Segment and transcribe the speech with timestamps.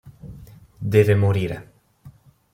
[0.93, 1.57] Deve morire!